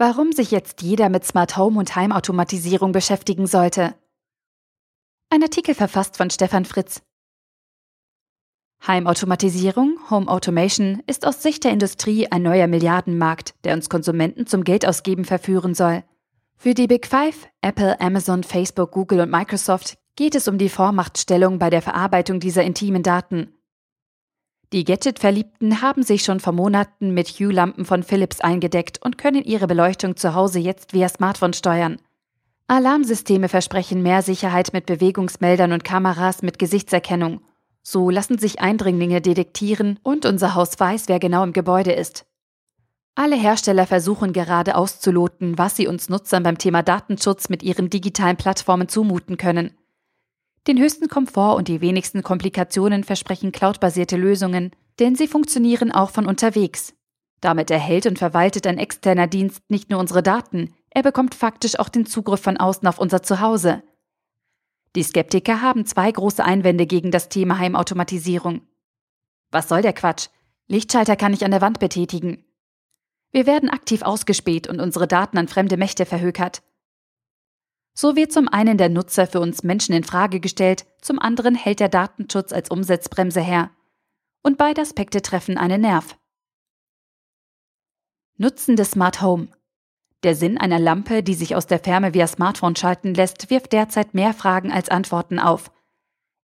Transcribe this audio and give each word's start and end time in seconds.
Warum 0.00 0.30
sich 0.30 0.52
jetzt 0.52 0.82
jeder 0.82 1.08
mit 1.08 1.24
Smart 1.24 1.56
Home 1.56 1.76
und 1.76 1.96
Heimautomatisierung 1.96 2.92
beschäftigen 2.92 3.48
sollte. 3.48 3.96
Ein 5.28 5.42
Artikel 5.42 5.74
verfasst 5.74 6.16
von 6.16 6.30
Stefan 6.30 6.64
Fritz. 6.64 7.02
Heimautomatisierung, 8.86 9.98
Home 10.08 10.28
Automation, 10.28 11.02
ist 11.08 11.26
aus 11.26 11.42
Sicht 11.42 11.64
der 11.64 11.72
Industrie 11.72 12.30
ein 12.30 12.42
neuer 12.42 12.68
Milliardenmarkt, 12.68 13.56
der 13.64 13.74
uns 13.74 13.90
Konsumenten 13.90 14.46
zum 14.46 14.62
Geldausgeben 14.62 15.24
verführen 15.24 15.74
soll. 15.74 16.04
Für 16.56 16.74
die 16.74 16.86
Big 16.86 17.08
Five, 17.08 17.48
Apple, 17.60 18.00
Amazon, 18.00 18.44
Facebook, 18.44 18.92
Google 18.92 19.18
und 19.22 19.32
Microsoft, 19.32 19.98
geht 20.14 20.36
es 20.36 20.46
um 20.46 20.58
die 20.58 20.68
Vormachtstellung 20.68 21.58
bei 21.58 21.70
der 21.70 21.82
Verarbeitung 21.82 22.38
dieser 22.38 22.62
intimen 22.62 23.02
Daten. 23.02 23.52
Die 24.72 24.84
Gadget-Verliebten 24.84 25.80
haben 25.80 26.02
sich 26.02 26.24
schon 26.24 26.40
vor 26.40 26.52
Monaten 26.52 27.14
mit 27.14 27.28
Hue-Lampen 27.28 27.86
von 27.86 28.02
Philips 28.02 28.40
eingedeckt 28.40 29.00
und 29.02 29.16
können 29.16 29.42
ihre 29.42 29.66
Beleuchtung 29.66 30.16
zu 30.16 30.34
Hause 30.34 30.58
jetzt 30.58 30.92
via 30.92 31.08
Smartphone 31.08 31.54
steuern. 31.54 31.96
Alarmsysteme 32.66 33.48
versprechen 33.48 34.02
mehr 34.02 34.20
Sicherheit 34.20 34.74
mit 34.74 34.84
Bewegungsmeldern 34.84 35.72
und 35.72 35.84
Kameras 35.84 36.42
mit 36.42 36.58
Gesichtserkennung. 36.58 37.40
So 37.82 38.10
lassen 38.10 38.36
sich 38.36 38.60
Eindringlinge 38.60 39.22
detektieren 39.22 39.98
und 40.02 40.26
unser 40.26 40.54
Haus 40.54 40.78
weiß, 40.78 41.08
wer 41.08 41.18
genau 41.18 41.44
im 41.44 41.54
Gebäude 41.54 41.92
ist. 41.92 42.26
Alle 43.14 43.36
Hersteller 43.36 43.86
versuchen 43.86 44.34
gerade 44.34 44.76
auszuloten, 44.76 45.56
was 45.56 45.76
sie 45.76 45.86
uns 45.86 46.10
Nutzern 46.10 46.42
beim 46.42 46.58
Thema 46.58 46.82
Datenschutz 46.82 47.48
mit 47.48 47.62
ihren 47.62 47.88
digitalen 47.88 48.36
Plattformen 48.36 48.88
zumuten 48.88 49.38
können. 49.38 49.72
Den 50.66 50.78
höchsten 50.78 51.08
Komfort 51.08 51.56
und 51.56 51.68
die 51.68 51.80
wenigsten 51.80 52.22
Komplikationen 52.22 53.04
versprechen 53.04 53.52
cloudbasierte 53.52 54.16
Lösungen, 54.16 54.72
denn 54.98 55.14
sie 55.14 55.28
funktionieren 55.28 55.92
auch 55.92 56.10
von 56.10 56.26
unterwegs. 56.26 56.94
Damit 57.40 57.70
erhält 57.70 58.06
und 58.06 58.18
verwaltet 58.18 58.66
ein 58.66 58.78
externer 58.78 59.26
Dienst 59.26 59.62
nicht 59.68 59.90
nur 59.90 60.00
unsere 60.00 60.22
Daten, 60.22 60.74
er 60.90 61.02
bekommt 61.02 61.34
faktisch 61.34 61.78
auch 61.78 61.88
den 61.88 62.06
Zugriff 62.06 62.40
von 62.40 62.56
außen 62.56 62.88
auf 62.88 62.98
unser 62.98 63.22
Zuhause. 63.22 63.82
Die 64.96 65.02
Skeptiker 65.02 65.60
haben 65.62 65.86
zwei 65.86 66.10
große 66.10 66.44
Einwände 66.44 66.86
gegen 66.86 67.10
das 67.10 67.28
Thema 67.28 67.58
Heimautomatisierung. 67.58 68.62
Was 69.50 69.68
soll 69.68 69.82
der 69.82 69.92
Quatsch? 69.92 70.28
Lichtschalter 70.66 71.16
kann 71.16 71.32
ich 71.32 71.44
an 71.44 71.50
der 71.50 71.60
Wand 71.60 71.78
betätigen. 71.78 72.44
Wir 73.30 73.46
werden 73.46 73.68
aktiv 73.68 74.02
ausgespäht 74.02 74.66
und 74.68 74.80
unsere 74.80 75.06
Daten 75.06 75.38
an 75.38 75.48
fremde 75.48 75.76
Mächte 75.76 76.06
verhökert. 76.06 76.62
So 78.00 78.14
wird 78.14 78.30
zum 78.30 78.46
einen 78.46 78.78
der 78.78 78.90
Nutzer 78.90 79.26
für 79.26 79.40
uns 79.40 79.64
Menschen 79.64 79.92
in 79.92 80.04
Frage 80.04 80.38
gestellt, 80.38 80.86
zum 81.00 81.18
anderen 81.18 81.56
hält 81.56 81.80
der 81.80 81.88
Datenschutz 81.88 82.52
als 82.52 82.70
Umsetzbremse 82.70 83.40
her. 83.40 83.70
Und 84.40 84.56
beide 84.56 84.82
Aspekte 84.82 85.20
treffen 85.20 85.58
einen 85.58 85.80
Nerv. 85.80 86.16
Nutzen 88.36 88.76
des 88.76 88.92
Smart 88.92 89.20
Home. 89.20 89.48
Der 90.22 90.36
Sinn 90.36 90.58
einer 90.58 90.78
Lampe, 90.78 91.24
die 91.24 91.34
sich 91.34 91.56
aus 91.56 91.66
der 91.66 91.80
Ferne 91.80 92.14
via 92.14 92.28
Smartphone 92.28 92.76
schalten 92.76 93.14
lässt, 93.14 93.50
wirft 93.50 93.72
derzeit 93.72 94.14
mehr 94.14 94.32
Fragen 94.32 94.70
als 94.70 94.90
Antworten 94.90 95.40
auf. 95.40 95.72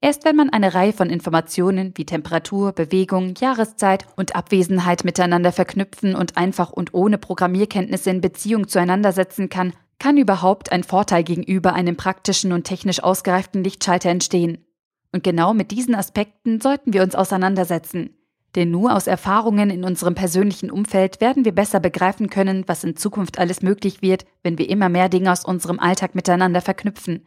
Erst 0.00 0.24
wenn 0.24 0.36
man 0.36 0.50
eine 0.50 0.72
Reihe 0.72 0.92
von 0.92 1.10
Informationen 1.10 1.94
wie 1.96 2.06
Temperatur, 2.06 2.70
Bewegung, 2.70 3.34
Jahreszeit 3.34 4.06
und 4.14 4.36
Abwesenheit 4.36 5.02
miteinander 5.02 5.50
verknüpfen 5.50 6.14
und 6.14 6.36
einfach 6.36 6.70
und 6.70 6.94
ohne 6.94 7.18
Programmierkenntnisse 7.18 8.08
in 8.08 8.20
Beziehung 8.20 8.68
zueinander 8.68 9.10
setzen 9.10 9.48
kann, 9.48 9.72
kann 10.00 10.16
überhaupt 10.16 10.72
ein 10.72 10.82
Vorteil 10.82 11.22
gegenüber 11.22 11.74
einem 11.74 11.96
praktischen 11.96 12.52
und 12.52 12.64
technisch 12.64 13.00
ausgereiften 13.00 13.62
Lichtschalter 13.62 14.10
entstehen. 14.10 14.66
Und 15.12 15.22
genau 15.22 15.54
mit 15.54 15.70
diesen 15.70 15.94
Aspekten 15.94 16.60
sollten 16.60 16.92
wir 16.92 17.02
uns 17.02 17.14
auseinandersetzen. 17.14 18.16
Denn 18.56 18.70
nur 18.72 18.96
aus 18.96 19.06
Erfahrungen 19.06 19.70
in 19.70 19.84
unserem 19.84 20.16
persönlichen 20.16 20.70
Umfeld 20.72 21.20
werden 21.20 21.44
wir 21.44 21.52
besser 21.52 21.78
begreifen 21.78 22.30
können, 22.30 22.64
was 22.66 22.82
in 22.82 22.96
Zukunft 22.96 23.38
alles 23.38 23.62
möglich 23.62 24.02
wird, 24.02 24.24
wenn 24.42 24.58
wir 24.58 24.68
immer 24.68 24.88
mehr 24.88 25.08
Dinge 25.08 25.30
aus 25.30 25.44
unserem 25.44 25.78
Alltag 25.78 26.16
miteinander 26.16 26.60
verknüpfen. 26.60 27.26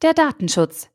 Der 0.00 0.14
Datenschutz. 0.14 0.88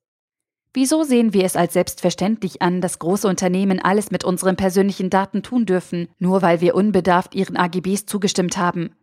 Wieso 0.73 1.03
sehen 1.03 1.33
wir 1.33 1.43
es 1.43 1.55
als 1.55 1.73
selbstverständlich 1.73 2.63
an, 2.63 2.81
dass 2.81 2.97
große 2.97 3.27
Unternehmen 3.27 3.79
alles 3.79 4.09
mit 4.09 4.23
unseren 4.23 4.55
persönlichen 4.55 5.11
Daten 5.11 5.43
tun 5.43 5.67
dürfen, 5.67 6.07
nur 6.17 6.41
weil 6.41 6.61
wir 6.61 6.73
unbedarft 6.73 7.35
ihren 7.35 7.57
AGBs 7.57 8.07
zugestimmt 8.07 8.57
haben? 8.57 8.95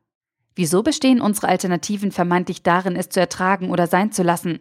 Wieso 0.55 0.83
bestehen 0.83 1.21
unsere 1.21 1.49
Alternativen 1.49 2.12
vermeintlich 2.12 2.62
darin, 2.62 2.97
es 2.97 3.09
zu 3.09 3.21
ertragen 3.21 3.71
oder 3.71 3.87
sein 3.87 4.12
zu 4.12 4.22
lassen? 4.22 4.61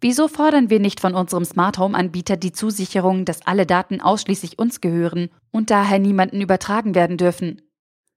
Wieso 0.00 0.28
fordern 0.28 0.70
wir 0.70 0.78
nicht 0.78 1.00
von 1.00 1.14
unserem 1.14 1.44
Smart 1.44 1.78
Home 1.78 1.96
Anbieter 1.96 2.36
die 2.36 2.52
Zusicherung, 2.52 3.24
dass 3.24 3.46
alle 3.46 3.66
Daten 3.66 4.00
ausschließlich 4.00 4.58
uns 4.58 4.80
gehören 4.80 5.28
und 5.50 5.70
daher 5.70 5.98
niemanden 5.98 6.40
übertragen 6.40 6.94
werden 6.94 7.16
dürfen? 7.16 7.62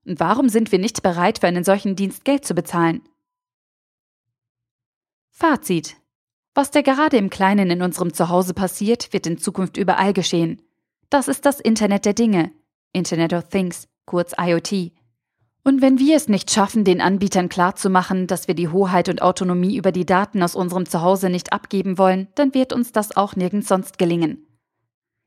Und 0.05 0.19
warum 0.19 0.49
sind 0.49 0.71
wir 0.71 0.79
nicht 0.79 1.01
bereit, 1.01 1.39
für 1.39 1.47
einen 1.47 1.63
solchen 1.63 1.95
Dienst 1.95 2.23
Geld 2.25 2.45
zu 2.45 2.53
bezahlen? 2.53 3.01
Fazit. 5.29 5.95
Was 6.53 6.69
da 6.69 6.81
gerade 6.81 7.17
im 7.17 7.29
Kleinen 7.29 7.69
in 7.71 7.81
unserem 7.81 8.13
Zuhause 8.13 8.53
passiert, 8.53 9.13
wird 9.13 9.25
in 9.25 9.37
Zukunft 9.37 9.77
überall 9.77 10.13
geschehen. 10.13 10.61
Das 11.09 11.27
ist 11.27 11.45
das 11.45 11.59
Internet 11.59 12.05
der 12.05 12.13
Dinge, 12.13 12.51
Internet 12.93 13.33
of 13.33 13.47
Things, 13.49 13.87
kurz 14.05 14.33
IoT. 14.39 14.91
Und 15.63 15.81
wenn 15.81 15.99
wir 15.99 16.15
es 16.15 16.27
nicht 16.27 16.49
schaffen, 16.49 16.83
den 16.83 17.01
Anbietern 17.01 17.47
klarzumachen, 17.47 18.25
dass 18.25 18.47
wir 18.47 18.55
die 18.55 18.69
Hoheit 18.69 19.09
und 19.09 19.21
Autonomie 19.21 19.77
über 19.77 19.91
die 19.91 20.05
Daten 20.05 20.41
aus 20.41 20.55
unserem 20.55 20.87
Zuhause 20.87 21.29
nicht 21.29 21.53
abgeben 21.53 21.97
wollen, 21.97 22.27
dann 22.35 22.53
wird 22.55 22.73
uns 22.73 22.91
das 22.91 23.15
auch 23.15 23.35
nirgends 23.35 23.67
sonst 23.67 23.99
gelingen. 23.99 24.47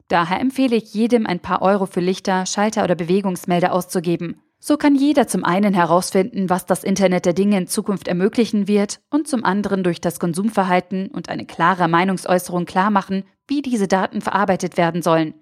Daher 0.09 0.41
empfehle 0.41 0.77
ich 0.77 0.93
jedem, 0.93 1.27
ein 1.27 1.41
paar 1.41 1.62
Euro 1.62 1.87
für 1.87 2.00
Lichter, 2.00 2.47
Schalter 2.47 2.84
oder 2.84 2.95
Bewegungsmelder 2.95 3.72
auszugeben. 3.72 4.41
So 4.59 4.77
kann 4.77 4.95
jeder 4.95 5.28
zum 5.28 5.45
einen 5.45 5.75
herausfinden, 5.75 6.51
was 6.51 6.66
das 6.66 6.84
Internet 6.84 7.27
der 7.27 7.33
Dinge 7.33 7.59
in 7.59 7.66
Zukunft 7.66 8.09
ermöglichen 8.09 8.66
wird 8.66 9.01
und 9.11 9.28
zum 9.28 9.45
anderen 9.45 9.84
durch 9.84 10.01
das 10.01 10.19
Konsumverhalten 10.19 11.09
und 11.09 11.28
eine 11.28 11.47
klare 11.47 11.87
Meinungsäußerung 11.87 12.65
klarmachen, 12.65 13.25
wie 13.47 13.62
diese 13.62 13.89
Daten 13.89 14.21
verarbeitet 14.21 14.77
werden 14.77 15.03
sollen. 15.03 15.34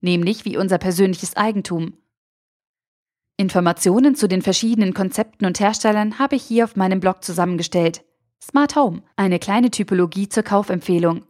Nämlich 0.00 0.44
wie 0.44 0.58
unser 0.58 0.78
persönliches 0.78 1.36
Eigentum. 1.36 1.94
Informationen 3.40 4.16
zu 4.16 4.26
den 4.26 4.42
verschiedenen 4.42 4.94
Konzepten 4.94 5.46
und 5.46 5.60
Herstellern 5.60 6.18
habe 6.18 6.34
ich 6.34 6.42
hier 6.42 6.64
auf 6.64 6.74
meinem 6.74 6.98
Blog 6.98 7.22
zusammengestellt. 7.22 8.04
Smart 8.42 8.74
Home, 8.74 9.02
eine 9.14 9.38
kleine 9.38 9.70
Typologie 9.70 10.28
zur 10.28 10.42
Kaufempfehlung. 10.42 11.24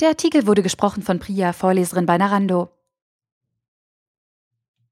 Der 0.00 0.10
Artikel 0.10 0.46
wurde 0.46 0.62
gesprochen 0.62 1.02
von 1.02 1.18
Priya, 1.18 1.54
Vorleserin 1.54 2.04
bei 2.04 2.18
Narando. 2.18 2.68